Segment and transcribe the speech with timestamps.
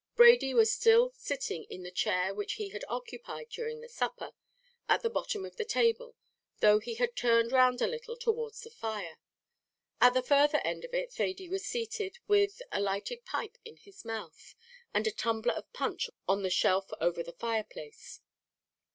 [0.15, 4.31] Brady was still sitting in the chair which he had occupied during the supper,
[4.89, 6.15] at the bottom of the table,
[6.59, 9.19] though he had turned round a little towards the fire.
[10.01, 14.03] At the further end of it Thady was seated, with a lighted pipe in his
[14.03, 14.55] mouth,
[14.91, 18.21] and a tumbler of punch on the shelf over the fireplace.